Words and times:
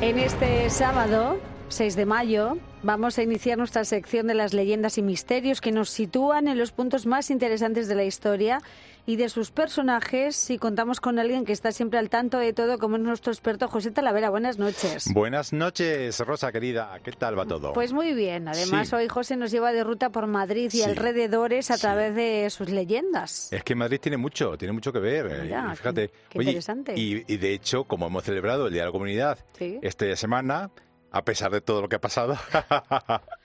En 0.00 0.16
este 0.20 0.70
sábado, 0.70 1.40
6 1.70 1.96
de 1.96 2.06
mayo, 2.06 2.56
vamos 2.84 3.18
a 3.18 3.24
iniciar 3.24 3.58
nuestra 3.58 3.84
sección 3.84 4.28
de 4.28 4.34
las 4.34 4.54
leyendas 4.54 4.96
y 4.96 5.02
misterios 5.02 5.60
que 5.60 5.72
nos 5.72 5.90
sitúan 5.90 6.46
en 6.46 6.56
los 6.56 6.70
puntos 6.70 7.04
más 7.04 7.30
interesantes 7.30 7.88
de 7.88 7.96
la 7.96 8.04
historia 8.04 8.60
y 9.08 9.16
de 9.16 9.30
sus 9.30 9.50
personajes 9.50 10.50
y 10.50 10.58
contamos 10.58 11.00
con 11.00 11.18
alguien 11.18 11.46
que 11.46 11.52
está 11.54 11.72
siempre 11.72 11.98
al 11.98 12.10
tanto 12.10 12.36
de 12.36 12.52
todo, 12.52 12.78
como 12.78 12.96
es 12.96 13.02
nuestro 13.02 13.32
experto 13.32 13.66
José 13.66 13.90
Talavera. 13.90 14.28
Buenas 14.28 14.58
noches. 14.58 15.14
Buenas 15.14 15.54
noches, 15.54 16.20
Rosa 16.20 16.52
querida. 16.52 17.00
¿Qué 17.02 17.12
tal 17.12 17.38
va 17.38 17.46
todo? 17.46 17.72
Pues 17.72 17.94
muy 17.94 18.12
bien. 18.12 18.48
Además, 18.48 18.92
hoy 18.92 19.08
José 19.08 19.38
nos 19.38 19.50
lleva 19.50 19.72
de 19.72 19.82
ruta 19.82 20.10
por 20.10 20.26
Madrid 20.26 20.70
y 20.74 20.82
alrededores 20.82 21.70
a 21.70 21.78
través 21.78 22.14
de 22.14 22.50
sus 22.50 22.68
leyendas. 22.68 23.50
Es 23.50 23.64
que 23.64 23.74
Madrid 23.74 23.98
tiene 23.98 24.18
mucho, 24.18 24.58
tiene 24.58 24.72
mucho 24.72 24.92
que 24.92 24.98
ver. 24.98 25.26
Eh, 25.26 25.54
fíjate. 25.74 26.10
Qué, 26.28 26.42
interesante. 26.42 26.92
Y, 26.94 27.22
de 27.38 27.54
hecho, 27.54 27.84
como 27.84 28.08
hemos 28.08 28.24
celebrado 28.24 28.66
el 28.66 28.74
Día 28.74 28.82
de 28.82 28.88
la 28.88 28.92
Comunidad 28.92 29.38
esta 29.58 30.14
semana, 30.16 30.70
a 31.10 31.24
pesar 31.24 31.50
de 31.50 31.62
todo 31.62 31.80
lo 31.80 31.88
que 31.88 31.96
ha 31.96 32.00
pasado. 32.02 32.36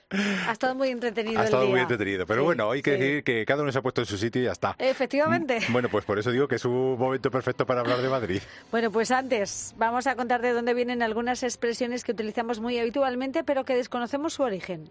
Ha 0.48 0.52
estado 0.52 0.76
muy 0.76 0.90
entretenido. 0.90 1.40
Ha 1.40 1.46
estado 1.46 1.68
muy 1.68 1.80
entretenido. 1.80 2.26
Pero 2.26 2.44
bueno, 2.44 2.72
hay 2.72 2.82
que 2.82 2.92
decir 2.92 3.24
que 3.24 3.46
cada 3.46 3.64
uno 3.64 3.72
se 3.72 3.80
ha 3.80 3.82
puesto 3.82 4.02
en 4.02 4.08
su 4.08 4.18
sitio 4.18 4.42
y 4.42 4.46
ya 4.46 4.52
está. 4.52 4.76
Efectivamente. 4.80 5.60
Mm, 5.68 5.74
bueno, 5.74 5.90
pues 5.90 6.06
por 6.06 6.20
eso 6.20 6.32
digo 6.32 6.48
que 6.48 6.56
es 6.56 6.66
un 6.66 6.98
momento 6.98 7.32
perfecto 7.32 7.66
para 7.66 7.82
hablar 7.82 8.02
de 8.02 8.10
Madrid. 8.10 8.42
Bueno, 8.72 8.92
pues 8.92 9.12
antes 9.12 9.76
vamos 9.78 10.08
a 10.08 10.16
contar 10.16 10.42
de 10.42 10.52
dónde 10.52 10.74
vienen 10.74 11.04
algunas 11.04 11.44
expresiones 11.44 12.04
que 12.04 12.12
utilizamos 12.12 12.60
muy 12.60 12.80
habitualmente, 12.80 13.44
pero 13.44 13.66
que 13.66 13.76
desconocemos 13.76 14.34
su 14.34 14.44
origen. 14.44 14.90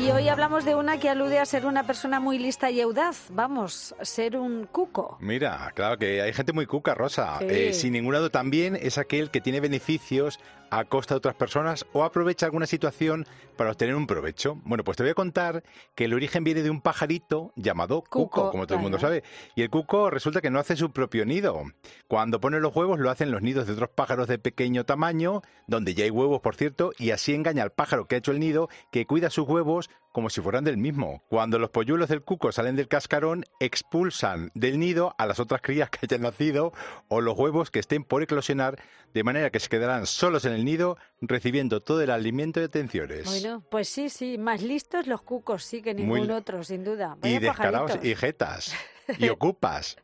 Y 0.00 0.10
hoy 0.10 0.28
hablamos 0.28 0.64
de 0.64 0.74
una 0.74 0.98
que 0.98 1.10
alude 1.10 1.38
a 1.38 1.44
ser 1.44 1.66
una 1.66 1.84
persona 1.84 2.20
muy 2.20 2.38
lista 2.38 2.70
y 2.70 2.80
audaz. 2.80 3.26
Vamos, 3.30 3.94
ser 4.00 4.36
un 4.36 4.66
cuco. 4.66 5.18
Mira, 5.20 5.70
claro 5.74 5.98
que 5.98 6.22
hay 6.22 6.32
gente 6.32 6.52
muy 6.52 6.66
cuca, 6.66 6.94
Rosa. 6.94 7.38
Eh, 7.40 7.72
sin 7.74 7.92
ningún 7.92 8.14
lado 8.14 8.30
también 8.30 8.76
es 8.80 8.96
aquel 8.96 9.30
que 9.30 9.40
tiene 9.40 9.60
beneficios 9.60 10.38
a 10.70 10.84
costa 10.84 11.14
de 11.14 11.18
otras 11.18 11.34
personas 11.34 11.86
o 11.92 12.04
aprovecha 12.04 12.46
alguna 12.46 12.66
situación 12.66 13.26
para 13.56 13.70
obtener 13.70 13.94
un 13.94 14.06
provecho. 14.06 14.56
Bueno, 14.64 14.84
pues 14.84 14.96
te 14.96 15.02
voy 15.02 15.10
a 15.10 15.14
contar 15.14 15.64
que 15.94 16.04
el 16.04 16.14
origen 16.14 16.44
viene 16.44 16.62
de 16.62 16.70
un 16.70 16.80
pajarito 16.80 17.52
llamado 17.56 18.02
cuco, 18.02 18.50
como 18.50 18.66
todo 18.66 18.78
el 18.78 18.82
mundo 18.82 18.98
sabe. 18.98 19.24
Y 19.54 19.62
el 19.62 19.70
cuco 19.70 20.10
resulta 20.10 20.40
que 20.40 20.50
no 20.50 20.58
hace 20.58 20.76
su 20.76 20.90
propio 20.90 21.24
nido. 21.24 21.62
Cuando 22.06 22.40
pone 22.40 22.60
los 22.60 22.74
huevos 22.74 22.98
lo 22.98 23.10
hacen 23.10 23.30
los 23.30 23.42
nidos 23.42 23.66
de 23.66 23.72
otros 23.72 23.90
pájaros 23.90 24.28
de 24.28 24.38
pequeño 24.38 24.84
tamaño, 24.84 25.42
donde 25.66 25.94
ya 25.94 26.04
hay 26.04 26.10
huevos, 26.10 26.40
por 26.40 26.54
cierto, 26.54 26.92
y 26.98 27.10
así 27.10 27.34
engaña 27.34 27.62
al 27.62 27.72
pájaro 27.72 28.06
que 28.06 28.14
ha 28.14 28.18
hecho 28.18 28.32
el 28.32 28.40
nido, 28.40 28.68
que 28.90 29.06
cuida 29.06 29.30
sus 29.30 29.48
huevos 29.48 29.90
como 30.12 30.30
si 30.30 30.40
fueran 30.40 30.64
del 30.64 30.76
mismo. 30.76 31.22
Cuando 31.28 31.58
los 31.58 31.70
polluelos 31.70 32.08
del 32.08 32.22
cuco 32.22 32.52
salen 32.52 32.76
del 32.76 32.88
cascarón, 32.88 33.44
expulsan 33.60 34.50
del 34.54 34.78
nido 34.78 35.14
a 35.18 35.26
las 35.26 35.40
otras 35.40 35.60
crías 35.62 35.90
que 35.90 36.00
hayan 36.02 36.22
nacido 36.22 36.72
o 37.08 37.20
los 37.20 37.38
huevos 37.38 37.70
que 37.70 37.78
estén 37.78 38.04
por 38.04 38.22
eclosionar, 38.22 38.80
de 39.14 39.24
manera 39.24 39.50
que 39.50 39.60
se 39.60 39.68
quedarán 39.68 40.06
solos 40.06 40.44
en 40.44 40.52
el 40.52 40.64
nido 40.64 40.96
recibiendo 41.20 41.80
todo 41.80 42.02
el 42.02 42.10
alimento 42.10 42.60
y 42.60 42.64
atenciones. 42.64 43.24
Bueno, 43.26 43.64
pues 43.70 43.88
sí, 43.88 44.08
sí, 44.08 44.38
más 44.38 44.62
listos 44.62 45.06
los 45.06 45.22
cucos 45.22 45.64
sí 45.64 45.82
que 45.82 45.94
ningún 45.94 46.30
otro, 46.30 46.62
sin 46.64 46.84
duda. 46.84 47.16
y 47.22 47.38
descarados 47.38 47.98
y 48.02 48.14
jetas. 48.14 48.74
Y 49.18 49.28
ocupas. 49.30 49.96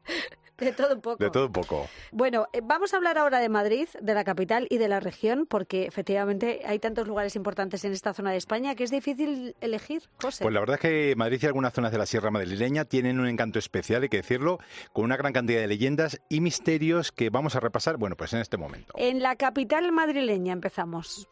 De 0.59 0.73
todo 0.73 0.95
un 0.95 1.01
poco. 1.01 1.23
De 1.23 1.31
todo 1.31 1.47
un 1.47 1.53
poco. 1.53 1.89
Bueno, 2.13 2.47
eh, 2.53 2.61
vamos 2.63 2.95
a 2.95 2.97
hablar 2.97 3.19
ahora 3.19 3.41
de 3.41 3.49
Madrid, 3.49 3.89
de 4.01 4.15
la 4.15 4.25
capital 4.25 4.67
y 4.71 4.79
de 4.79 4.89
la 4.89 5.01
región, 5.01 5.47
porque 5.47 5.87
efectivamente 5.87 6.63
hay 6.65 6.79
tantos 6.79 7.09
lugares 7.09 7.35
importantes 7.37 7.85
en 7.85 7.93
esta 7.93 8.15
zona 8.15 8.31
de 8.31 8.37
España 8.37 8.75
que 8.75 8.85
es 8.85 8.91
difícil 8.91 9.57
elegir, 9.61 10.03
José. 10.21 10.45
Pues 10.45 10.55
la 10.55 10.61
verdad 10.61 10.75
es 10.77 10.81
que 10.81 11.15
Madrid 11.17 11.41
y 11.43 11.47
algunas 11.47 11.73
zonas 11.73 11.93
de 11.93 11.99
la 11.99 12.07
Sierra 12.07 12.31
Madrileña 12.31 12.85
tienen 12.85 13.19
un 13.19 13.27
encanto 13.27 13.59
especial, 13.59 14.03
hay 14.03 14.09
que 14.09 14.19
decirlo, 14.19 14.59
con 14.93 15.05
una 15.05 15.17
gran 15.17 15.33
cantidad 15.33 15.61
de 15.61 15.67
leyendas 15.67 16.21
y 16.29 16.41
misterios 16.41 17.11
que 17.11 17.31
vamos 17.31 17.57
a 17.57 17.61
repasar, 17.61 17.97
bueno, 17.97 18.17
pues 18.17 18.33
en 18.33 18.41
este 18.41 18.57
momento. 18.57 18.95
En 18.97 19.23
la 19.23 19.37
capital 19.37 19.91
madrileña 19.93 20.53
empezamos. 20.53 21.29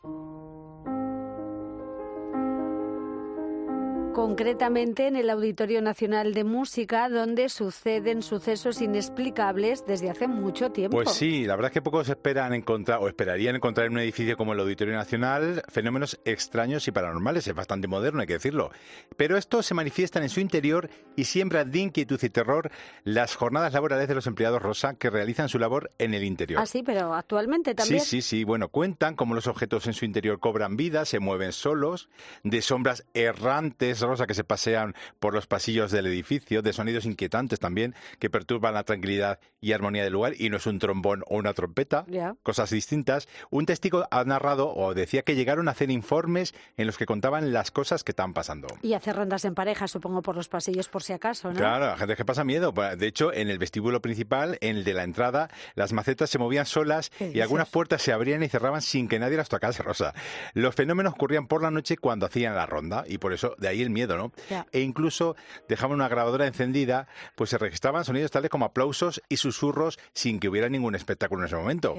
Concretamente 4.13 5.07
en 5.07 5.17
el 5.17 5.31
Auditorio 5.31 5.81
Nacional 5.81 6.35
de 6.35 6.45
Música, 6.45 7.09
donde 7.09 7.49
suceden 7.49 8.23
sucesos 8.23 8.83
inexplicables 8.83 9.85
desde 9.87 10.11
hace 10.11 10.29
mucho 10.29 10.71
tiempo. 10.71 10.97
Pues 10.97 11.11
sí, 11.11 11.47
la 11.47 11.57
verdad 11.57 11.71
es 11.71 11.75
que 11.75 11.83
pocos 11.83 12.09
esperan 12.09 12.53
encontrar 12.53 12.99
o 13.01 13.09
esperarían 13.09 13.57
encontrar 13.57 13.87
en 13.87 13.95
un 13.95 14.01
edificio 14.01 14.37
como 14.37 14.53
el 14.53 14.61
Auditorio 14.61 14.95
Nacional 14.95 15.63
fenómenos 15.69 16.21
extraños 16.25 16.87
y 16.89 16.93
paranormales. 16.93 17.47
Es 17.47 17.55
bastante 17.55 17.89
moderno, 17.89 18.21
hay 18.21 18.27
que 18.27 18.35
decirlo. 18.35 18.71
Pero 19.17 19.37
estos 19.37 19.65
se 19.67 19.75
manifiestan 19.75 20.23
en 20.23 20.29
su 20.29 20.41
interior 20.41 20.91
y 21.17 21.25
siembran 21.25 21.71
de 21.71 21.79
inquietud 21.79 22.23
y 22.23 22.29
terror 22.29 22.71
las 23.05 23.35
jornadas 23.35 23.73
laborales 23.73 24.09
de 24.09 24.15
los 24.15 24.27
empleados 24.27 24.61
Rosa 24.61 24.95
que 24.95 25.11
realizan 25.11 25.49
su 25.49 25.59
labor 25.59 25.91
en 25.99 26.15
el 26.15 26.25
interior. 26.25 26.61
Ah, 26.61 26.67
sí, 26.67 26.83
pero 26.83 27.15
actualmente 27.15 27.75
también. 27.75 28.01
Sí, 28.01 28.23
sí, 28.23 28.23
sí. 28.23 28.45
Bueno, 28.45 28.69
cuentan 28.69 29.17
cómo 29.17 29.35
los 29.35 29.47
objetos 29.47 29.87
en 29.87 29.95
su 29.95 30.05
interior 30.05 30.39
cobran 30.39 30.77
vida, 30.77 31.05
se 31.07 31.19
mueven 31.19 31.53
solos, 31.53 32.09
de 32.43 32.61
sombras 32.61 33.07
errantes 33.15 34.02
rosa 34.07 34.27
que 34.27 34.35
se 34.35 34.45
pasean 34.45 34.95
por 35.21 35.35
los 35.35 35.47
pasillos 35.47 35.91
del 35.91 36.07
edificio, 36.07 36.63
de 36.63 36.73
sonidos 36.73 37.05
inquietantes 37.05 37.59
también 37.59 37.95
que 38.19 38.31
perturban 38.31 38.75
la 38.75 38.85
tranquilidad 38.85 39.39
y 39.61 39.73
armonía 39.73 40.05
del 40.05 40.13
lugar 40.13 40.35
y 40.39 40.51
no 40.51 40.57
es 40.57 40.67
un 40.67 40.79
trombón 40.79 41.23
o 41.27 41.37
una 41.37 41.55
trompeta, 41.55 42.05
cosas 42.43 42.71
distintas. 42.71 43.29
Un 43.51 43.67
testigo 43.67 44.07
ha 44.11 44.25
narrado 44.25 44.75
o 44.75 44.95
decía 44.95 45.23
que 45.23 45.35
llegaron 45.35 45.69
a 45.69 45.73
hacer 45.73 45.91
informes 45.91 46.55
en 46.77 46.87
los 46.87 46.99
que 46.99 47.07
contaban 47.07 47.53
las 47.53 47.71
cosas 47.71 48.05
que 48.05 48.13
están 48.13 48.35
pasando. 48.35 48.69
Y 48.83 48.95
hacer 48.95 49.17
rondas 49.17 49.45
en 49.45 49.55
pareja, 49.55 49.89
supongo, 49.89 50.23
por 50.23 50.37
los 50.37 50.49
pasillos 50.49 50.89
por 50.89 51.03
si 51.03 51.13
acaso, 51.13 51.53
¿no? 51.53 51.59
Claro, 51.59 51.87
la 51.87 51.97
gente 51.97 52.17
que 52.17 52.25
pasa 52.25 52.45
miedo. 52.45 52.73
De 52.73 53.07
hecho, 53.07 53.33
en 53.33 53.49
el 53.49 53.59
vestíbulo 53.59 54.03
principal, 54.03 54.59
en 54.61 54.77
el 54.77 54.85
de 54.85 54.95
la 54.95 55.05
entrada, 55.05 55.49
las 55.75 55.93
macetas 55.93 56.31
se 56.31 56.39
movían 56.39 56.67
solas 56.67 57.11
y 57.21 57.41
algunas 57.41 57.69
puertas 57.69 58.03
se 58.03 58.13
abrían 58.13 58.43
y 58.43 58.49
cerraban 58.49 58.83
sin 58.83 59.09
que 59.09 59.19
nadie 59.19 59.37
las 59.37 59.49
tocase, 59.49 59.83
Rosa. 59.83 60.15
Los 60.55 60.75
fenómenos 60.75 61.13
ocurrían 61.15 61.47
por 61.47 61.63
la 61.63 61.71
noche 61.71 61.97
cuando 61.97 62.27
hacían 62.27 62.55
la 62.55 62.67
ronda 62.67 63.05
y 63.07 63.19
por 63.19 63.33
eso 63.33 63.55
de 63.59 63.69
ahí 63.69 63.83
el 63.83 63.91
miedo, 63.93 64.17
¿no? 64.17 64.33
E 64.73 64.81
incluso 64.81 65.37
dejaban 65.69 65.97
una 65.97 66.09
grabadora 66.09 66.47
encendida, 66.47 67.07
pues 67.35 67.51
se 67.51 67.59
registraban 67.59 68.05
sonidos 68.05 68.31
tales 68.31 68.51
como 68.51 68.65
aplausos 68.65 69.23
y 69.29 69.37
susurros 69.37 69.99
sin 70.13 70.41
que 70.41 70.49
hubiera 70.49 70.69
ningún 70.69 70.95
espectáculo 70.95 71.43
en 71.43 71.47
ese 71.47 71.57
momento. 71.57 71.95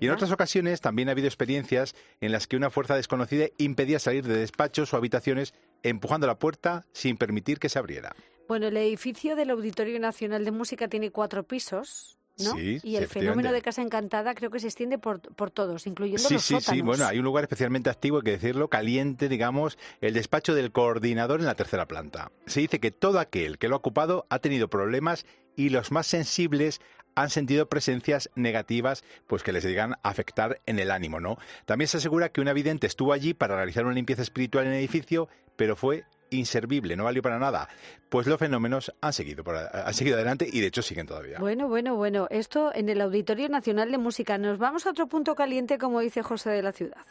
Y 0.00 0.06
en 0.06 0.12
otras 0.12 0.30
ocasiones 0.30 0.80
también 0.80 1.08
ha 1.08 1.12
habido 1.12 1.28
experiencias 1.28 1.94
en 2.20 2.32
las 2.32 2.46
que 2.46 2.56
una 2.56 2.70
fuerza 2.70 2.96
desconocida 2.96 3.46
impedía 3.58 3.98
salir 3.98 4.26
de 4.26 4.36
despachos 4.36 4.92
o 4.92 4.96
habitaciones 4.96 5.54
empujando 5.82 6.26
la 6.26 6.38
puerta 6.38 6.86
sin 6.92 7.16
permitir 7.16 7.58
que 7.58 7.68
se 7.68 7.78
abriera. 7.78 8.14
Bueno, 8.48 8.66
el 8.66 8.76
edificio 8.76 9.36
del 9.36 9.50
Auditorio 9.50 9.98
Nacional 9.98 10.44
de 10.44 10.50
Música 10.50 10.88
tiene 10.88 11.10
cuatro 11.10 11.44
pisos 11.44 12.18
y 12.36 12.96
el 12.96 13.06
fenómeno 13.06 13.52
de 13.52 13.62
Casa 13.62 13.82
Encantada 13.82 14.34
creo 14.34 14.50
que 14.50 14.60
se 14.60 14.66
extiende 14.66 14.98
por, 14.98 15.20
por 15.20 15.50
todos, 15.50 15.86
incluyendo 15.86 16.26
sí, 16.26 16.34
los 16.34 16.44
sí, 16.44 16.56
Sí, 16.60 16.80
bueno, 16.80 17.06
hay 17.06 17.18
un 17.18 17.24
lugar 17.24 17.44
especialmente 17.44 17.90
activo, 17.90 18.18
hay 18.18 18.22
que 18.24 18.30
decirlo, 18.32 18.68
caliente, 18.68 19.28
digamos, 19.28 19.78
el 20.00 20.14
despacho 20.14 20.54
del 20.54 20.72
coordinador 20.72 21.40
en 21.40 21.46
la 21.46 21.54
tercera 21.54 21.86
planta. 21.86 22.32
Se 22.46 22.60
dice 22.60 22.80
que 22.80 22.90
todo 22.90 23.18
aquel 23.18 23.58
que 23.58 23.68
lo 23.68 23.76
ha 23.76 23.78
ocupado 23.78 24.26
ha 24.30 24.38
tenido 24.40 24.68
problemas 24.68 25.26
y 25.56 25.68
los 25.68 25.92
más 25.92 26.06
sensibles 26.06 26.80
han 27.14 27.30
sentido 27.30 27.68
presencias 27.68 28.30
negativas 28.34 29.04
pues 29.26 29.42
que 29.42 29.52
les 29.52 29.64
llegan 29.64 29.94
a 30.02 30.08
afectar 30.08 30.60
en 30.66 30.78
el 30.78 30.90
ánimo, 30.90 31.20
¿no? 31.20 31.38
También 31.64 31.88
se 31.88 31.98
asegura 31.98 32.30
que 32.30 32.40
un 32.40 32.52
vidente 32.54 32.86
estuvo 32.86 33.12
allí 33.12 33.34
para 33.34 33.56
realizar 33.56 33.84
una 33.84 33.94
limpieza 33.94 34.22
espiritual 34.22 34.66
en 34.66 34.72
el 34.72 34.78
edificio, 34.78 35.28
pero 35.56 35.76
fue 35.76 36.04
inservible, 36.34 36.96
no 36.96 37.04
valió 37.04 37.22
para 37.22 37.38
nada. 37.38 37.68
Pues 38.08 38.26
los 38.26 38.38
fenómenos 38.38 38.92
han 39.00 39.12
seguido, 39.12 39.44
han 39.72 39.94
seguido 39.94 40.16
adelante 40.16 40.48
y 40.50 40.60
de 40.60 40.66
hecho 40.66 40.82
siguen 40.82 41.06
todavía. 41.06 41.38
Bueno, 41.38 41.68
bueno, 41.68 41.96
bueno. 41.96 42.26
Esto 42.30 42.72
en 42.74 42.88
el 42.88 43.00
Auditorio 43.00 43.48
Nacional 43.48 43.90
de 43.90 43.98
Música. 43.98 44.38
Nos 44.38 44.58
vamos 44.58 44.86
a 44.86 44.90
otro 44.90 45.06
punto 45.06 45.34
caliente, 45.34 45.78
como 45.78 46.00
dice 46.00 46.22
José 46.22 46.50
de 46.50 46.62
la 46.62 46.72
Ciudad. 46.72 47.02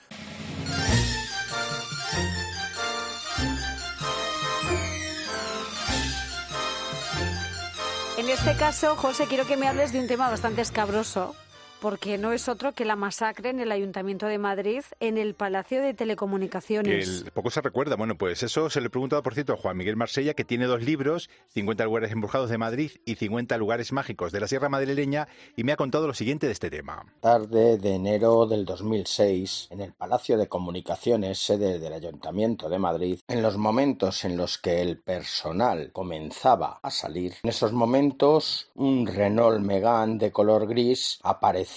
En 8.17 8.29
este 8.29 8.55
caso, 8.55 8.95
José, 8.95 9.25
quiero 9.27 9.45
que 9.45 9.57
me 9.57 9.67
hables 9.67 9.91
de 9.91 9.99
un 9.99 10.07
tema 10.07 10.29
bastante 10.29 10.61
escabroso 10.61 11.35
porque 11.83 12.17
no 12.17 12.31
es 12.31 12.47
otro 12.47 12.71
que 12.71 12.85
la 12.85 12.95
masacre 12.95 13.49
en 13.49 13.59
el 13.59 13.69
Ayuntamiento 13.69 14.25
de 14.25 14.37
Madrid, 14.37 14.83
en 15.01 15.17
el 15.17 15.33
Palacio 15.33 15.81
de 15.81 15.93
Telecomunicaciones. 15.93 17.25
poco 17.33 17.49
se 17.49 17.59
recuerda. 17.59 17.97
Bueno, 17.97 18.17
pues 18.17 18.41
eso 18.41 18.69
se 18.69 18.79
le 18.79 18.87
he 18.87 18.89
preguntado, 18.89 19.21
por 19.21 19.33
cierto, 19.33 19.51
a 19.51 19.57
Juan 19.57 19.75
Miguel 19.75 19.97
Marsella, 19.97 20.33
que 20.33 20.45
tiene 20.45 20.65
dos 20.65 20.81
libros, 20.81 21.29
50 21.49 21.83
lugares 21.83 22.13
embrujados 22.13 22.49
de 22.49 22.57
Madrid 22.57 22.91
y 23.03 23.15
50 23.15 23.57
lugares 23.57 23.91
mágicos 23.91 24.31
de 24.31 24.39
la 24.39 24.47
Sierra 24.47 24.69
Madrileña, 24.69 25.27
y 25.57 25.65
me 25.65 25.73
ha 25.73 25.75
contado 25.75 26.07
lo 26.07 26.13
siguiente 26.13 26.47
de 26.47 26.53
este 26.53 26.69
tema. 26.69 27.05
Tarde 27.19 27.77
de 27.77 27.95
enero 27.95 28.45
del 28.45 28.63
2006, 28.63 29.67
en 29.71 29.81
el 29.81 29.91
Palacio 29.91 30.37
de 30.37 30.47
Comunicaciones, 30.47 31.37
sede 31.37 31.79
del 31.79 31.91
Ayuntamiento 31.91 32.69
de 32.69 32.79
Madrid, 32.79 33.19
en 33.27 33.41
los 33.41 33.57
momentos 33.57 34.23
en 34.23 34.37
los 34.37 34.57
que 34.57 34.81
el 34.81 34.99
personal 34.99 35.91
comenzaba 35.91 36.79
a 36.81 36.89
salir, 36.89 37.33
en 37.43 37.49
esos 37.49 37.73
momentos 37.73 38.69
un 38.75 39.05
Renault 39.05 39.59
Megane 39.59 40.17
de 40.17 40.31
color 40.31 40.65
gris 40.65 41.19
apareció 41.23 41.72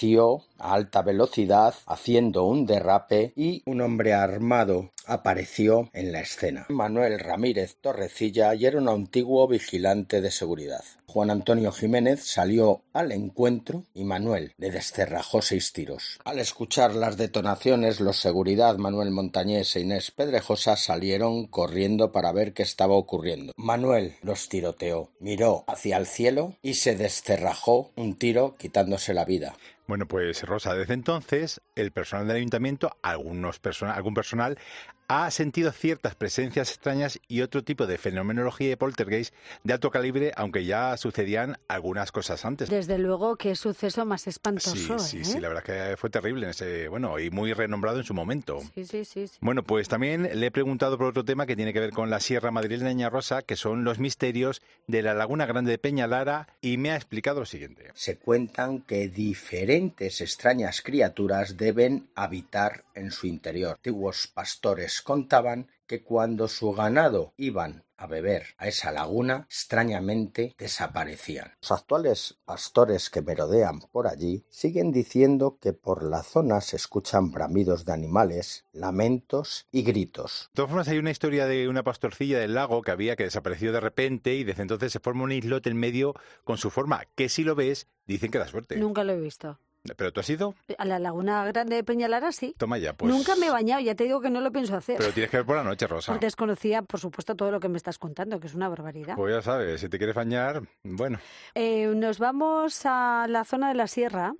a 0.59 0.73
alta 0.73 1.01
velocidad 1.01 1.73
haciendo 1.87 2.43
un 2.45 2.67
derrape 2.67 3.33
y 3.35 3.63
un 3.65 3.81
hombre 3.81 4.13
armado 4.13 4.91
apareció 5.07 5.89
en 5.93 6.11
la 6.11 6.19
escena. 6.19 6.65
Manuel 6.69 7.19
Ramírez 7.19 7.77
Torrecilla 7.81 8.53
y 8.53 8.65
era 8.65 8.77
un 8.77 8.89
antiguo 8.89 9.47
vigilante 9.47 10.21
de 10.21 10.29
seguridad. 10.29 10.83
Juan 11.07 11.31
Antonio 11.31 11.71
Jiménez 11.71 12.25
salió 12.25 12.81
al 12.93 13.11
encuentro 13.11 13.85
y 13.93 14.03
Manuel 14.03 14.53
le 14.57 14.69
descerrajó 14.69 15.41
seis 15.41 15.71
tiros. 15.71 16.19
Al 16.25 16.39
escuchar 16.39 16.93
las 16.93 17.17
detonaciones, 17.17 18.01
los 18.01 18.17
seguridad 18.17 18.77
Manuel 18.77 19.11
Montañés 19.11 19.75
e 19.77 19.79
Inés 19.79 20.11
Pedrejosa 20.11 20.75
salieron 20.75 21.47
corriendo 21.47 22.11
para 22.11 22.33
ver 22.33 22.53
qué 22.53 22.63
estaba 22.63 22.95
ocurriendo. 22.95 23.53
Manuel 23.55 24.15
los 24.21 24.49
tiroteó, 24.49 25.09
miró 25.19 25.63
hacia 25.67 25.97
el 25.97 26.05
cielo 26.05 26.55
y 26.61 26.75
se 26.75 26.95
descerrajó 26.95 27.91
un 27.95 28.15
tiro 28.15 28.55
quitándose 28.59 29.13
la 29.13 29.25
vida. 29.25 29.55
Bueno, 29.87 30.05
pues 30.05 30.43
Rosa, 30.43 30.75
desde 30.75 30.93
entonces 30.93 31.61
el 31.75 31.91
personal 31.91 32.27
del 32.27 32.37
ayuntamiento, 32.37 32.97
algunos 33.01 33.61
algún 33.95 34.13
personal, 34.13 34.59
ha 35.07 35.31
sentido 35.31 35.71
ciertas 35.71 36.15
presencias 36.15 36.69
extrañas 36.69 37.19
y 37.27 37.41
otro 37.41 37.63
tipo 37.63 37.87
de 37.87 37.97
fenomenología 37.97 38.69
de 38.69 38.77
poltergeist 38.77 39.33
de 39.63 39.73
alto 39.73 39.89
calibre, 39.89 40.33
aunque 40.35 40.65
ya 40.65 40.97
sucedían 40.97 41.57
algunas 41.67 42.11
cosas 42.11 42.43
antes. 42.43 42.69
Desde 42.69 42.97
luego, 42.97 43.37
qué 43.37 43.55
suceso 43.55 44.05
más 44.05 44.27
espantoso. 44.27 44.99
Sí, 44.99 44.99
sí, 44.99 45.17
¿eh? 45.19 45.25
sí, 45.25 45.39
la 45.39 45.47
verdad 45.47 45.63
que 45.63 45.97
fue 45.97 46.09
terrible, 46.09 46.45
en 46.45 46.49
ese, 46.51 46.87
bueno, 46.89 47.19
y 47.19 47.29
muy 47.29 47.53
renombrado 47.53 47.99
en 47.99 48.03
su 48.03 48.13
momento. 48.13 48.59
Sí, 48.75 48.85
sí, 48.85 49.05
sí, 49.05 49.27
sí. 49.27 49.37
Bueno, 49.39 49.63
pues 49.63 49.87
también 49.87 50.29
le 50.39 50.47
he 50.47 50.51
preguntado 50.51 50.97
por 50.97 51.07
otro 51.07 51.23
tema 51.23 51.45
que 51.45 51.55
tiene 51.55 51.73
que 51.73 51.79
ver 51.79 51.91
con 51.91 52.09
la 52.09 52.19
Sierra 52.19 52.51
Madrileña 52.51 53.09
Rosa, 53.09 53.41
que 53.41 53.55
son 53.55 53.83
los 53.83 53.99
misterios 53.99 54.61
de 54.87 55.01
la 55.01 55.13
Laguna 55.13 55.45
Grande 55.45 55.71
de 55.71 55.77
Peñalara, 55.77 56.47
y 56.61 56.77
me 56.77 56.91
ha 56.91 56.95
explicado 56.95 57.39
lo 57.39 57.45
siguiente. 57.45 57.91
Se 57.93 58.17
cuentan 58.17 58.81
que 58.81 59.07
diferentes 59.07 60.19
extrañas 60.19 60.81
criaturas 60.81 61.55
deben 61.55 62.09
habitar 62.15 62.83
en 62.93 63.11
su 63.11 63.27
interior. 63.27 63.75
Antiguos 63.77 64.27
pastores 64.27 64.96
contaban 65.01 65.67
que 65.85 66.03
cuando 66.03 66.47
su 66.47 66.73
ganado 66.73 67.33
iban 67.37 67.85
a 67.97 68.05
beber 68.05 68.45
a 68.57 68.67
esa 68.67 68.91
laguna, 68.91 69.47
extrañamente 69.49 70.55
desaparecían. 70.57 71.53
Los 71.61 71.71
actuales 71.71 72.37
pastores 72.45 73.09
que 73.09 73.21
merodean 73.21 73.79
por 73.91 74.07
allí 74.07 74.45
siguen 74.49 74.91
diciendo 74.91 75.57
que 75.59 75.73
por 75.73 76.03
la 76.03 76.21
zona 76.21 76.61
se 76.61 76.75
escuchan 76.75 77.31
bramidos 77.31 77.85
de 77.85 77.93
animales, 77.93 78.65
lamentos 78.71 79.67
y 79.71 79.81
gritos. 79.81 80.49
De 80.51 80.57
todas 80.57 80.69
formas, 80.69 80.87
hay 80.87 80.99
una 80.99 81.11
historia 81.11 81.47
de 81.47 81.67
una 81.67 81.83
pastorcilla 81.83 82.39
del 82.39 82.53
lago 82.53 82.83
que 82.83 82.91
había 82.91 83.15
que 83.15 83.23
desapareció 83.23 83.71
de 83.71 83.79
repente 83.79 84.35
y 84.35 84.43
desde 84.43 84.61
entonces 84.61 84.91
se 84.91 84.99
forma 84.99 85.23
un 85.23 85.31
islote 85.31 85.69
en 85.69 85.77
medio 85.77 86.13
con 86.43 86.57
su 86.57 86.69
forma, 86.69 87.05
que 87.15 87.29
si 87.29 87.43
lo 87.43 87.55
ves, 87.55 87.87
dicen 88.05 88.29
que 88.29 88.37
da 88.37 88.47
suerte. 88.47 88.77
Nunca 88.77 89.03
lo 89.03 89.13
he 89.13 89.19
visto. 89.19 89.59
¿Pero 89.95 90.11
tú 90.11 90.19
has 90.19 90.29
ido? 90.29 90.55
A 90.77 90.85
la 90.85 90.99
Laguna 90.99 91.45
Grande 91.45 91.75
de 91.75 91.83
Peñalara 91.83 92.31
sí. 92.31 92.55
Toma 92.57 92.77
ya, 92.77 92.93
pues. 92.93 93.13
Nunca 93.13 93.35
me 93.35 93.47
he 93.47 93.49
bañado, 93.49 93.81
ya 93.81 93.95
te 93.95 94.03
digo 94.03 94.21
que 94.21 94.29
no 94.29 94.41
lo 94.41 94.51
pienso 94.51 94.75
hacer. 94.75 94.97
Pero 94.97 95.11
tienes 95.11 95.29
que 95.31 95.37
ver 95.37 95.45
por 95.45 95.55
la 95.55 95.63
noche, 95.63 95.87
Rosa. 95.87 96.11
Porque 96.11 96.25
desconocía, 96.25 96.81
por 96.81 96.99
supuesto, 96.99 97.35
todo 97.35 97.51
lo 97.51 97.59
que 97.59 97.69
me 97.69 97.77
estás 97.77 97.97
contando, 97.97 98.39
que 98.39 98.47
es 98.47 98.55
una 98.55 98.69
barbaridad. 98.69 99.15
Pues 99.15 99.33
ya 99.33 99.41
sabes, 99.41 99.79
si 99.81 99.89
te 99.89 99.97
quieres 99.97 100.15
bañar, 100.15 100.61
bueno. 100.83 101.19
Eh, 101.55 101.87
nos 101.95 102.19
vamos 102.19 102.81
a 102.85 103.25
la 103.29 103.43
zona 103.43 103.69
de 103.69 103.75
la 103.75 103.87
sierra. 103.87 104.33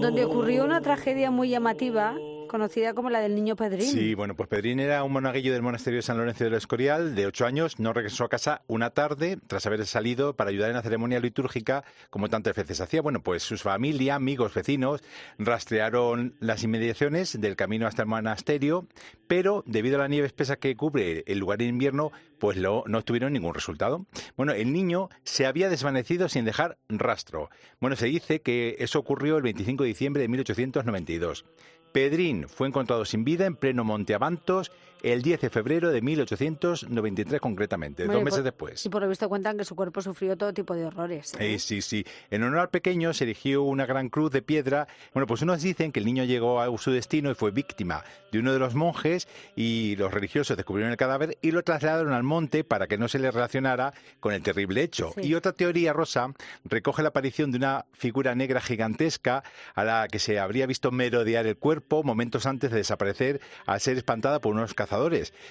Donde 0.00 0.24
ocurrió 0.24 0.64
una 0.64 0.80
tragedia 0.80 1.30
muy 1.30 1.50
llamativa 1.50 2.14
conocida 2.50 2.94
como 2.94 3.10
la 3.10 3.20
del 3.20 3.34
niño 3.34 3.54
Pedrín. 3.54 3.86
Sí, 3.86 4.14
bueno, 4.14 4.34
pues 4.34 4.48
Pedrín 4.48 4.80
era 4.80 5.04
un 5.04 5.12
monaguillo 5.12 5.52
del 5.52 5.62
monasterio 5.62 5.98
de 5.98 6.02
San 6.02 6.18
Lorenzo 6.18 6.44
del 6.44 6.54
Escorial, 6.54 7.14
de 7.14 7.26
ocho 7.26 7.46
años, 7.46 7.78
no 7.78 7.92
regresó 7.92 8.24
a 8.24 8.28
casa 8.28 8.62
una 8.66 8.90
tarde 8.90 9.38
tras 9.46 9.64
haber 9.66 9.86
salido 9.86 10.34
para 10.34 10.50
ayudar 10.50 10.70
en 10.70 10.76
la 10.76 10.82
ceremonia 10.82 11.20
litúrgica, 11.20 11.84
como 12.10 12.28
tantas 12.28 12.56
veces 12.56 12.80
hacía. 12.80 13.02
Bueno, 13.02 13.22
pues 13.22 13.44
su 13.44 13.56
familia, 13.56 14.16
amigos, 14.16 14.52
vecinos, 14.52 15.00
rastrearon 15.38 16.34
las 16.40 16.64
inmediaciones 16.64 17.40
del 17.40 17.54
camino 17.54 17.86
hasta 17.86 18.02
el 18.02 18.08
monasterio, 18.08 18.86
pero 19.28 19.62
debido 19.66 19.96
a 19.96 20.00
la 20.00 20.08
nieve 20.08 20.26
espesa 20.26 20.56
que 20.56 20.74
cubre 20.74 21.22
el 21.28 21.38
lugar 21.38 21.62
en 21.62 21.68
invierno, 21.68 22.10
pues 22.38 22.56
no 22.56 22.82
obtuvieron 22.82 23.32
ningún 23.32 23.54
resultado. 23.54 24.06
Bueno, 24.36 24.52
el 24.52 24.72
niño 24.72 25.08
se 25.22 25.46
había 25.46 25.68
desvanecido 25.68 26.28
sin 26.28 26.44
dejar 26.44 26.78
rastro. 26.88 27.48
Bueno, 27.80 27.94
se 27.94 28.06
dice 28.06 28.40
que 28.40 28.76
eso 28.80 28.98
ocurrió 28.98 29.36
el 29.36 29.42
25 29.42 29.84
de 29.84 29.88
diciembre 29.88 30.22
de 30.22 30.28
1892. 30.28 31.44
Pedrín 31.92 32.48
fue 32.48 32.68
encontrado 32.68 33.04
sin 33.04 33.24
vida 33.24 33.46
en 33.46 33.56
pleno 33.56 33.84
Monte 33.84 34.14
Avantos 34.14 34.70
el 35.02 35.22
10 35.22 35.40
de 35.40 35.50
febrero 35.50 35.90
de 35.90 36.02
1893 36.02 37.40
concretamente, 37.40 38.06
dos 38.06 38.22
meses 38.22 38.44
después. 38.44 38.84
Y 38.84 38.88
por 38.88 39.02
lo 39.02 39.08
visto 39.08 39.28
cuentan 39.28 39.56
que 39.56 39.64
su 39.64 39.74
cuerpo 39.74 40.02
sufrió 40.02 40.36
todo 40.36 40.52
tipo 40.52 40.74
de 40.74 40.86
horrores. 40.86 41.34
¿eh? 41.38 41.58
sí, 41.58 41.82
sí. 41.82 42.04
En 42.30 42.42
honor 42.42 42.60
al 42.60 42.70
pequeño 42.70 43.12
se 43.14 43.24
erigió 43.24 43.62
una 43.62 43.86
gran 43.86 44.08
cruz 44.08 44.30
de 44.30 44.42
piedra. 44.42 44.88
Bueno, 45.14 45.26
pues 45.26 45.42
unos 45.42 45.62
dicen 45.62 45.92
que 45.92 46.00
el 46.00 46.06
niño 46.06 46.24
llegó 46.24 46.60
a 46.60 46.78
su 46.78 46.90
destino 46.90 47.30
y 47.30 47.34
fue 47.34 47.50
víctima 47.50 48.04
de 48.32 48.38
uno 48.38 48.52
de 48.52 48.58
los 48.58 48.74
monjes 48.74 49.28
y 49.56 49.96
los 49.96 50.12
religiosos 50.12 50.56
descubrieron 50.56 50.92
el 50.92 50.96
cadáver 50.96 51.36
y 51.42 51.50
lo 51.50 51.62
trasladaron 51.62 52.12
al 52.12 52.22
monte 52.22 52.64
para 52.64 52.86
que 52.86 52.98
no 52.98 53.08
se 53.08 53.18
le 53.18 53.30
relacionara 53.30 53.92
con 54.20 54.32
el 54.32 54.42
terrible 54.42 54.82
hecho. 54.82 55.12
Y 55.16 55.34
otra 55.34 55.52
teoría, 55.52 55.92
Rosa, 55.92 56.32
recoge 56.64 57.02
la 57.02 57.08
aparición 57.08 57.50
de 57.50 57.58
una 57.58 57.86
figura 57.92 58.34
negra 58.34 58.60
gigantesca 58.60 59.42
a 59.74 59.84
la 59.84 60.08
que 60.08 60.18
se 60.18 60.38
habría 60.38 60.66
visto 60.66 60.90
merodear 60.90 61.46
el 61.46 61.56
cuerpo 61.56 62.02
momentos 62.02 62.46
antes 62.46 62.70
de 62.70 62.78
desaparecer 62.78 63.40
al 63.66 63.80
ser 63.80 63.96
espantada 63.96 64.40
por 64.40 64.54
unos 64.54 64.74
cazadores 64.74 64.89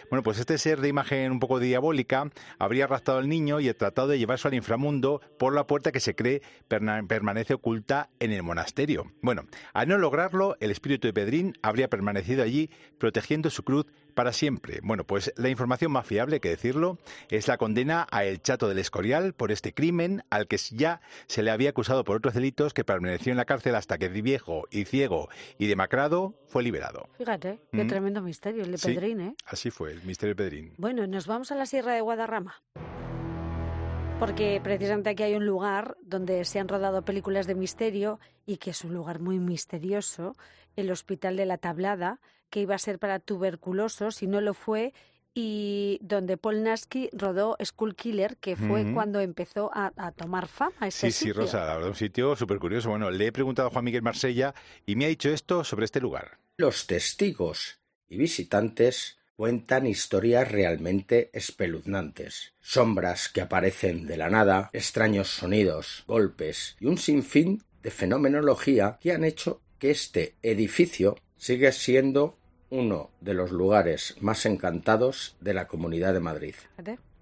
bueno, 0.09 0.23
pues 0.23 0.39
este 0.39 0.57
ser 0.57 0.81
de 0.81 0.89
imagen 0.89 1.31
un 1.31 1.39
poco 1.39 1.59
diabólica 1.59 2.29
habría 2.57 2.85
arrastrado 2.85 3.19
al 3.19 3.29
niño 3.29 3.59
y 3.59 3.73
tratado 3.73 4.09
de 4.09 4.19
llevarse 4.19 4.47
al 4.47 4.53
inframundo 4.53 5.21
por 5.37 5.53
la 5.53 5.65
puerta 5.65 5.91
que 5.91 5.99
se 5.99 6.15
cree 6.15 6.41
permanece 6.67 7.53
oculta 7.53 8.09
en 8.19 8.31
el 8.31 8.43
monasterio. 8.43 9.11
Bueno, 9.21 9.45
al 9.73 9.87
no 9.87 9.97
lograrlo, 9.97 10.57
el 10.59 10.71
espíritu 10.71 11.07
de 11.07 11.13
Pedrín 11.13 11.57
habría 11.61 11.89
permanecido 11.89 12.43
allí 12.43 12.69
protegiendo 12.97 13.49
su 13.49 13.63
cruz 13.63 13.85
para 14.13 14.33
siempre. 14.33 14.79
Bueno, 14.83 15.03
pues 15.05 15.33
la 15.37 15.49
información 15.49 15.91
más 15.91 16.05
fiable, 16.05 16.39
que 16.39 16.49
decirlo, 16.49 16.97
es 17.29 17.47
la 17.47 17.57
condena 17.57 18.07
a 18.11 18.25
El 18.25 18.41
Chato 18.41 18.67
del 18.67 18.79
Escorial 18.79 19.33
por 19.33 19.51
este 19.51 19.73
crimen 19.73 20.23
al 20.29 20.47
que 20.47 20.57
ya 20.57 21.01
se 21.27 21.41
le 21.41 21.51
había 21.51 21.69
acusado 21.69 22.03
por 22.03 22.17
otros 22.17 22.33
delitos 22.33 22.73
que 22.73 22.83
permaneció 22.83 23.31
en 23.31 23.37
la 23.37 23.45
cárcel 23.45 23.75
hasta 23.75 23.97
que 23.97 24.09
viejo 24.09 24.67
y 24.71 24.85
ciego 24.85 25.29
y 25.57 25.67
demacrado 25.67 26.35
fue 26.47 26.63
liberado. 26.63 27.09
Fíjate, 27.17 27.59
qué 27.71 27.83
¿Mm? 27.83 27.87
tremendo 27.87 28.21
misterio 28.21 28.63
el 28.63 28.71
de 28.71 28.77
Pedrín, 28.77 29.21
¿eh? 29.21 29.35
Así 29.45 29.69
fue, 29.69 29.91
el 29.91 30.03
misterio 30.03 30.35
de 30.35 30.43
Pedrín. 30.43 30.73
Bueno, 30.77 31.07
nos 31.07 31.27
vamos 31.27 31.51
a 31.51 31.55
la 31.55 31.65
Sierra 31.65 31.93
de 31.93 32.01
Guadarrama. 32.01 32.61
Porque 34.19 34.59
precisamente 34.61 35.09
aquí 35.09 35.23
hay 35.23 35.35
un 35.35 35.45
lugar 35.45 35.95
donde 36.01 36.43
se 36.43 36.59
han 36.59 36.67
rodado 36.67 37.03
películas 37.03 37.47
de 37.47 37.55
misterio 37.55 38.19
y 38.45 38.57
que 38.57 38.71
es 38.71 38.83
un 38.83 38.93
lugar 38.93 39.19
muy 39.19 39.39
misterioso, 39.39 40.35
el 40.75 40.91
Hospital 40.91 41.37
de 41.37 41.45
la 41.45 41.57
Tablada, 41.57 42.19
que 42.49 42.59
iba 42.59 42.75
a 42.75 42.79
ser 42.79 42.99
para 42.99 43.19
tuberculosos 43.19 44.21
y 44.21 44.27
no 44.27 44.41
lo 44.41 44.53
fue 44.53 44.93
y 45.33 45.99
donde 46.01 46.35
Paul 46.35 46.63
Nasky 46.63 47.09
rodó 47.13 47.55
School 47.63 47.95
Killer, 47.95 48.35
que 48.37 48.57
fue 48.57 48.91
cuando 48.93 49.21
empezó 49.21 49.71
a, 49.73 50.11
tomar 50.11 50.47
fama. 50.47 50.87
Ese 50.87 51.11
sí, 51.11 51.25
sí, 51.25 51.31
Rosa, 51.31 51.65
la 51.65 51.75
verdad, 51.75 51.89
un 51.89 51.95
sitio 51.95 52.35
súper 52.35 52.59
curioso. 52.59 52.89
Bueno, 52.89 53.09
le 53.11 53.27
he 53.27 53.31
preguntado 53.31 53.69
a 53.69 53.71
Juan 53.71 53.85
Miguel 53.85 54.01
Marsella 54.01 54.53
y 54.85 54.97
me 54.97 55.05
ha 55.05 55.07
dicho 55.07 55.29
esto 55.29 55.63
sobre 55.63 55.85
este 55.85 56.01
lugar. 56.01 56.39
Los 56.57 56.87
testigos 56.87 57.79
y 58.09 58.17
visitantes 58.17 59.18
cuentan 59.39 59.87
historias 59.87 60.51
realmente 60.51 61.29
espeluznantes. 61.31 62.51
Sombras 62.59 63.29
que 63.29 63.39
aparecen 63.39 64.05
de 64.05 64.17
la 64.17 64.29
nada, 64.29 64.69
extraños 64.73 65.29
sonidos, 65.29 66.03
golpes 66.07 66.75
y 66.81 66.87
un 66.87 66.97
sinfín 66.97 67.63
de 67.81 67.89
fenomenología 67.89 68.97
que 68.99 69.13
han 69.13 69.23
hecho 69.23 69.61
que 69.77 69.91
este 69.91 70.35
edificio 70.43 71.15
siga 71.37 71.71
siendo 71.71 72.37
uno 72.69 73.11
de 73.21 73.33
los 73.33 73.51
lugares 73.51 74.17
más 74.19 74.45
encantados 74.45 75.37
de 75.39 75.53
la 75.53 75.69
Comunidad 75.69 76.11
de 76.11 76.19
Madrid. 76.19 76.55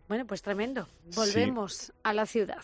Bueno, 0.07 0.25
pues 0.25 0.41
tremendo. 0.41 0.87
Volvemos 1.13 1.93
a 2.01 2.13
la 2.13 2.25
ciudad. 2.25 2.63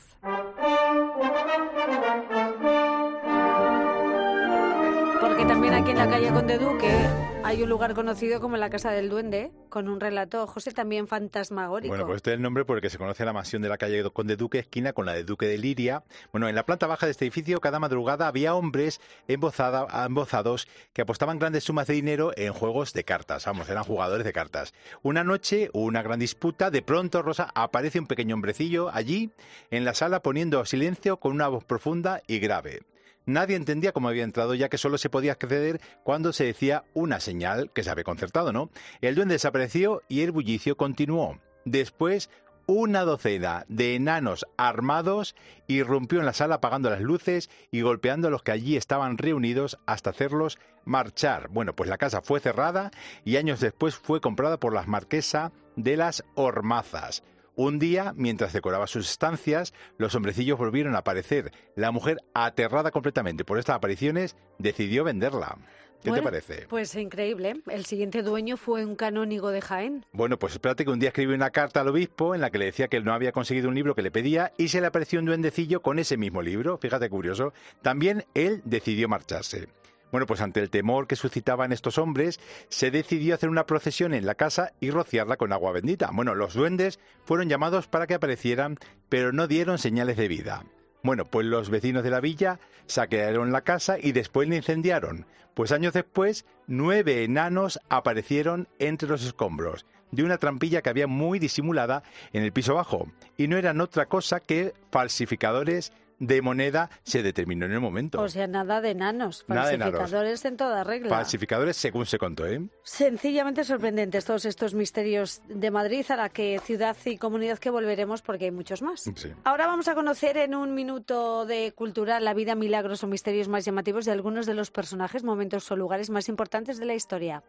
Porque 5.34 5.48
también 5.48 5.74
aquí 5.74 5.90
en 5.90 5.98
la 5.98 6.08
calle 6.08 6.32
Conde 6.32 6.60
Duque 6.60 6.96
hay 7.44 7.64
un 7.64 7.68
lugar 7.68 7.96
conocido 7.96 8.40
como 8.40 8.56
la 8.56 8.70
Casa 8.70 8.92
del 8.92 9.10
Duende, 9.10 9.52
con 9.70 9.90
un 9.90 10.00
relato, 10.00 10.46
José, 10.46 10.74
también 10.74 11.08
fantasmagórico. 11.08 11.92
Bueno, 11.92 12.06
pues 12.06 12.18
este 12.18 12.30
es 12.30 12.36
el 12.36 12.44
nombre 12.44 12.66
por 12.66 12.78
el 12.78 12.84
que 12.84 12.92
se 12.92 13.00
conoce 13.00 13.26
la 13.26 13.34
mansión 13.34 13.64
de 13.64 13.70
la 13.70 13.80
calle 13.80 14.04
Conde 14.12 14.36
Duque, 14.36 14.60
esquina 14.60 14.94
con 14.94 15.08
la 15.08 15.14
de 15.14 15.24
Duque 15.24 15.48
de 15.48 15.58
Liria. 15.58 16.04
Bueno, 16.32 16.48
en 16.48 16.54
la 16.54 16.68
planta 16.68 16.86
baja 16.86 17.08
de 17.08 17.14
este 17.14 17.26
edificio, 17.26 17.60
cada 17.62 17.80
madrugada 17.80 18.28
había 18.28 18.54
hombres 18.54 19.02
embozados 19.28 20.68
que 20.94 21.02
apostaban 21.02 21.40
grandes 21.40 21.64
sumas 21.64 21.88
de 21.88 21.96
dinero 21.96 22.32
en 22.36 22.54
juegos 22.54 22.94
de 22.94 23.04
cartas. 23.04 23.46
Vamos, 23.48 23.68
eran 23.70 23.86
jugadores 23.86 24.26
de 24.26 24.34
cartas. 24.34 24.76
Una 25.02 25.24
noche, 25.24 25.72
una 25.74 26.04
gran 26.04 26.20
disputa, 26.20 26.70
de 26.70 26.84
pronto, 26.84 27.24
Rosa, 27.24 27.50
aparece 27.56 28.00
un 28.00 28.06
pequeño 28.06 28.36
hombrecillo 28.36 28.92
allí, 28.94 29.32
en 29.72 29.84
la 29.84 29.96
sala, 29.96 30.22
poniendo 30.22 30.64
silencio 30.66 31.18
con 31.18 31.32
una 31.32 31.48
voz 31.48 31.64
profunda 31.64 32.22
y 32.28 32.38
grave. 32.38 32.82
Nadie 33.26 33.56
entendía 33.56 33.94
cómo 33.94 34.10
había 34.10 34.24
entrado, 34.24 34.54
ya 34.54 34.70
que 34.70 34.78
solo 34.78 34.98
se 34.98 35.10
podía 35.10 35.34
acceder 35.34 35.80
cuando 36.04 36.34
se 36.34 36.46
decía 36.46 36.84
una 36.94 37.20
señal 37.20 37.72
que 37.74 37.84
se 37.84 37.90
había 37.90 38.04
concertado, 38.04 38.52
¿no? 38.52 38.70
El 39.02 39.16
duende 39.16 39.36
desapareció 39.36 40.02
y 40.10 40.22
el 40.22 40.32
bullicio 40.32 40.76
continuó. 40.76 41.40
Después, 41.66 42.30
una 42.66 43.02
docena 43.04 43.66
de 43.68 43.96
enanos 43.96 44.46
armados 44.58 45.36
irrumpió 45.68 46.20
en 46.20 46.26
la 46.26 46.34
sala 46.34 46.56
apagando 46.56 46.90
las 46.90 47.02
luces 47.02 47.50
y 47.72 47.82
golpeando 47.82 48.30
a 48.30 48.32
los 48.32 48.44
que 48.44 48.52
allí 48.52 48.78
estaban 48.78 49.18
reunidos 49.18 49.80
hasta 49.86 50.12
hacerlos 50.12 50.60
marchar. 50.86 51.50
Bueno, 51.50 51.76
pues 51.76 51.90
la 51.90 51.98
casa 51.98 52.22
fue 52.22 52.40
cerrada 52.40 52.92
y 53.26 53.36
años 53.36 53.60
después 53.60 53.96
fue 53.96 54.22
comprada 54.22 54.60
por 54.60 54.74
la 54.74 54.84
marquesa 54.84 55.52
de 55.76 55.98
las 55.98 56.24
Hormazas. 56.36 57.24
Un 57.56 57.78
día, 57.78 58.14
mientras 58.16 58.52
decoraba 58.52 58.88
sus 58.88 59.10
estancias, 59.10 59.74
los 59.98 60.16
hombrecillos 60.16 60.58
volvieron 60.58 60.96
a 60.96 61.00
aparecer. 61.00 61.52
La 61.76 61.92
mujer, 61.92 62.18
aterrada 62.34 62.90
completamente 62.90 63.46
por 63.46 63.60
estas 63.60 63.76
apariciones, 63.76 64.36
decidió 64.58 65.04
venderla. 65.04 65.58
¿Qué 66.04 66.12
te 66.12 66.22
parece? 66.22 66.66
Pues 66.68 66.96
increíble. 66.96 67.62
El 67.70 67.86
siguiente 67.86 68.24
dueño 68.24 68.58
fue 68.58 68.86
un 68.86 68.96
canónigo 68.96 69.52
de 69.52 69.62
Jaén. 69.62 70.06
Bueno, 70.12 70.38
pues 70.38 70.54
espérate 70.54 70.84
que 70.84 70.92
un 70.92 71.00
día 71.00 71.10
escribió 71.10 71.34
una 71.36 71.52
carta 71.52 71.82
al 71.82 71.88
obispo 71.88 72.36
en 72.36 72.42
la 72.42 72.50
que 72.50 72.58
le 72.58 72.66
decía 72.66 72.90
que 72.90 72.98
él 72.98 73.06
no 73.06 73.14
había 73.14 73.32
conseguido 73.32 73.70
un 73.70 73.76
libro 73.76 73.96
que 73.96 74.02
le 74.02 74.12
pedía 74.12 74.52
y 74.58 74.68
se 74.68 74.82
le 74.82 74.88
apareció 74.88 75.20
un 75.20 75.26
duendecillo 75.26 75.82
con 75.82 76.00
ese 76.00 76.18
mismo 76.18 76.42
libro. 76.42 76.78
Fíjate 76.78 77.10
curioso. 77.10 77.54
También 77.82 78.26
él 78.34 78.62
decidió 78.66 79.08
marcharse. 79.08 79.70
Bueno, 80.14 80.28
pues 80.28 80.42
ante 80.42 80.60
el 80.60 80.70
temor 80.70 81.08
que 81.08 81.16
suscitaban 81.16 81.72
estos 81.72 81.98
hombres, 81.98 82.40
se 82.70 82.92
decidió 82.92 83.34
hacer 83.34 83.50
una 83.50 83.66
procesión 83.66 84.14
en 84.14 84.28
la 84.28 84.36
casa 84.36 84.72
y 84.80 84.92
rociarla 84.92 85.38
con 85.38 85.52
agua 85.52 85.72
bendita. 85.72 86.12
Bueno, 86.14 86.36
los 86.36 86.54
duendes 86.54 87.00
fueron 87.26 87.50
llamados 87.50 87.88
para 87.88 88.06
que 88.06 88.14
aparecieran, 88.14 88.78
pero 89.10 89.32
no 89.32 89.48
dieron 89.48 89.80
señales 89.80 90.16
de 90.16 90.28
vida. 90.28 90.66
Bueno, 91.02 91.26
pues 91.26 91.48
los 91.48 91.72
vecinos 91.72 92.04
de 92.04 92.12
la 92.12 92.20
villa 92.20 92.60
saquearon 92.86 93.52
la 93.52 93.62
casa 93.62 93.98
y 94.00 94.12
después 94.12 94.48
la 94.48 94.58
incendiaron. 94.58 95.26
Pues 95.56 95.72
años 95.72 95.94
después, 95.94 96.46
nueve 96.68 97.24
enanos 97.24 97.80
aparecieron 97.90 98.68
entre 98.78 99.10
los 99.10 99.26
escombros 99.26 99.84
de 100.12 100.24
una 100.24 100.38
trampilla 100.38 100.84
que 100.84 100.92
había 100.92 101.08
muy 101.08 101.40
disimulada 101.40 102.04
en 102.34 102.44
el 102.44 102.54
piso 102.54 102.76
bajo. 102.76 103.08
Y 103.36 103.48
no 103.48 103.58
eran 103.58 103.82
otra 103.82 104.06
cosa 104.06 104.40
que 104.42 104.76
falsificadores 104.92 105.92
de 106.20 106.42
moneda 106.42 106.90
se 107.04 107.24
determinó 107.24 107.66
en 107.66 107.74
el 107.74 107.80
momento. 107.80 108.22
O 108.22 108.30
sea, 108.30 108.48
nada 108.48 108.82
de 108.82 108.92
enanos. 108.92 109.46
Falsificadores 109.48 110.46
en 110.46 110.58
toda 110.58 110.84
regla. 110.84 111.10
Falsificadores 111.10 111.78
según 111.78 112.06
se 112.06 112.18
contó, 112.18 112.46
¿eh? 112.46 112.62
Sencillamente 112.84 113.64
sorprendentes 113.64 114.26
todos 114.26 114.46
estos 114.46 114.74
misterios 114.74 115.42
de 115.48 115.72
Madrid, 115.72 116.06
a 116.10 116.16
la 116.16 116.30
que 116.30 116.60
ciudad 116.64 116.96
y 117.06 117.18
comunidad 117.18 117.58
que 117.60 117.70
volveremos 117.70 118.22
porque 118.22 118.46
hay 118.46 118.52
muchos 118.52 118.82
más. 118.82 119.10
Ahora 119.44 119.68
vamos 119.68 119.88
a 119.88 119.96
conocer 119.96 120.38
en 120.38 120.56
un 120.56 120.74
minuto 120.74 121.46
de 121.46 121.74
cultura 121.74 122.20
la 122.20 122.34
vida, 122.34 122.56
milagros 122.56 123.04
o 123.04 123.08
misterios 123.08 123.48
más 123.48 123.66
llamativos 123.66 124.06
de 124.06 124.12
algunos 124.12 124.46
de 124.46 124.54
los 124.54 124.72
personajes, 124.72 125.24
momentos 125.24 125.70
o 125.72 125.76
lugares 125.76 126.10
más 126.10 126.30
importantes 126.30 126.78
de 126.78 126.86
la 126.86 126.96
historia. 126.96 127.44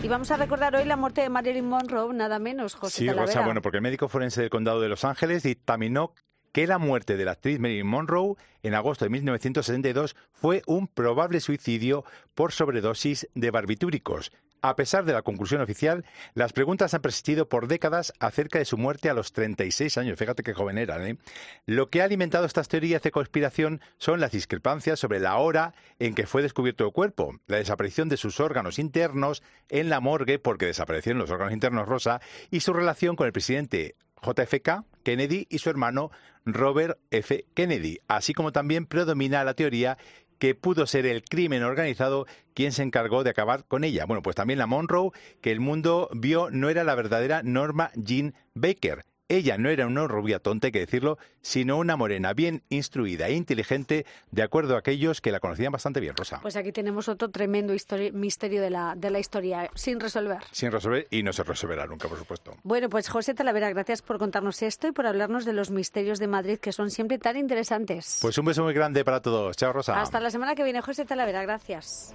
Y 0.00 0.06
vamos 0.06 0.30
a 0.30 0.36
recordar 0.36 0.76
hoy 0.76 0.84
la 0.84 0.96
muerte 0.96 1.22
de 1.22 1.28
Marilyn 1.28 1.66
Monroe, 1.66 2.14
nada 2.14 2.38
menos, 2.38 2.76
José 2.76 2.98
Sí, 2.98 3.08
Rosa, 3.10 3.40
bueno, 3.40 3.60
porque 3.60 3.78
el 3.78 3.82
médico 3.82 4.06
forense 4.08 4.40
del 4.40 4.48
condado 4.48 4.80
de 4.80 4.88
Los 4.88 5.04
Ángeles 5.04 5.42
dictaminó 5.42 6.12
que 6.52 6.66
la 6.66 6.78
muerte 6.78 7.16
de 7.16 7.24
la 7.24 7.32
actriz 7.32 7.58
Marilyn 7.58 7.86
Monroe 7.86 8.36
en 8.62 8.74
agosto 8.74 9.04
de 9.04 9.10
1972 9.10 10.16
fue 10.32 10.62
un 10.66 10.88
probable 10.88 11.40
suicidio 11.40 12.04
por 12.34 12.52
sobredosis 12.52 13.28
de 13.34 13.50
barbitúricos. 13.50 14.32
A 14.60 14.74
pesar 14.74 15.04
de 15.04 15.12
la 15.12 15.22
conclusión 15.22 15.60
oficial, 15.60 16.04
las 16.34 16.52
preguntas 16.52 16.92
han 16.92 17.00
persistido 17.00 17.48
por 17.48 17.68
décadas 17.68 18.12
acerca 18.18 18.58
de 18.58 18.64
su 18.64 18.76
muerte 18.76 19.08
a 19.08 19.14
los 19.14 19.32
36 19.32 19.96
años. 19.98 20.18
Fíjate 20.18 20.42
qué 20.42 20.52
joven 20.52 20.78
era. 20.78 21.06
¿eh? 21.06 21.16
Lo 21.64 21.90
que 21.90 22.02
ha 22.02 22.04
alimentado 22.04 22.44
estas 22.44 22.66
teorías 22.66 23.02
de 23.02 23.12
conspiración 23.12 23.80
son 23.98 24.20
las 24.20 24.32
discrepancias 24.32 24.98
sobre 24.98 25.20
la 25.20 25.36
hora 25.36 25.74
en 26.00 26.14
que 26.14 26.26
fue 26.26 26.42
descubierto 26.42 26.84
el 26.84 26.92
cuerpo, 26.92 27.38
la 27.46 27.58
desaparición 27.58 28.08
de 28.08 28.16
sus 28.16 28.40
órganos 28.40 28.80
internos 28.80 29.44
en 29.68 29.88
la 29.88 30.00
morgue 30.00 30.40
porque 30.40 30.66
desaparecieron 30.66 31.20
los 31.20 31.30
órganos 31.30 31.52
internos 31.52 31.86
rosa 31.86 32.20
y 32.50 32.60
su 32.60 32.72
relación 32.72 33.14
con 33.14 33.26
el 33.26 33.32
presidente 33.32 33.94
JFK 34.22 34.84
Kennedy 35.08 35.46
y 35.48 35.56
su 35.56 35.70
hermano 35.70 36.10
Robert 36.44 36.98
F. 37.10 37.46
Kennedy, 37.54 38.00
así 38.08 38.34
como 38.34 38.52
también 38.52 38.84
predomina 38.84 39.42
la 39.42 39.54
teoría 39.54 39.96
que 40.38 40.54
pudo 40.54 40.86
ser 40.86 41.06
el 41.06 41.24
crimen 41.24 41.62
organizado 41.62 42.26
quien 42.52 42.72
se 42.72 42.82
encargó 42.82 43.24
de 43.24 43.30
acabar 43.30 43.64
con 43.64 43.84
ella. 43.84 44.04
Bueno, 44.04 44.20
pues 44.22 44.36
también 44.36 44.58
la 44.58 44.66
Monroe, 44.66 45.12
que 45.40 45.50
el 45.50 45.60
mundo 45.60 46.10
vio 46.12 46.50
no 46.50 46.68
era 46.68 46.84
la 46.84 46.94
verdadera 46.94 47.42
Norma 47.42 47.90
Jean 47.94 48.34
Baker, 48.52 49.06
ella 49.28 49.58
no 49.58 49.68
era 49.68 49.86
una 49.86 50.06
rubia 50.06 50.38
tonta, 50.38 50.68
hay 50.68 50.72
que 50.72 50.80
decirlo, 50.80 51.18
sino 51.42 51.78
una 51.78 51.96
morena 51.96 52.32
bien 52.32 52.62
instruida 52.68 53.28
e 53.28 53.34
inteligente, 53.34 54.06
de 54.30 54.42
acuerdo 54.42 54.74
a 54.74 54.78
aquellos 54.78 55.20
que 55.20 55.32
la 55.32 55.40
conocían 55.40 55.72
bastante 55.72 56.00
bien, 56.00 56.16
Rosa. 56.16 56.40
Pues 56.40 56.56
aquí 56.56 56.72
tenemos 56.72 57.08
otro 57.08 57.30
tremendo 57.30 57.74
misterio 58.12 58.62
de 58.62 58.70
la, 58.70 58.94
de 58.96 59.10
la 59.10 59.18
historia, 59.18 59.70
sin 59.74 60.00
resolver. 60.00 60.38
Sin 60.50 60.72
resolver 60.72 61.06
y 61.10 61.22
no 61.22 61.32
se 61.32 61.44
resolverá 61.44 61.86
nunca, 61.86 62.08
por 62.08 62.18
supuesto. 62.18 62.56
Bueno, 62.62 62.88
pues 62.88 63.08
José 63.08 63.34
Talavera, 63.34 63.70
gracias 63.70 64.02
por 64.02 64.18
contarnos 64.18 64.62
esto 64.62 64.88
y 64.88 64.92
por 64.92 65.06
hablarnos 65.06 65.44
de 65.44 65.52
los 65.52 65.70
misterios 65.70 66.18
de 66.18 66.26
Madrid, 66.26 66.58
que 66.58 66.72
son 66.72 66.90
siempre 66.90 67.18
tan 67.18 67.36
interesantes. 67.36 68.18
Pues 68.22 68.38
un 68.38 68.46
beso 68.46 68.64
muy 68.64 68.74
grande 68.74 69.04
para 69.04 69.20
todos. 69.20 69.56
Chao, 69.56 69.72
Rosa. 69.72 70.00
Hasta 70.00 70.20
la 70.20 70.30
semana 70.30 70.54
que 70.54 70.64
viene, 70.64 70.80
José 70.80 71.04
Talavera, 71.04 71.42
gracias. 71.42 72.14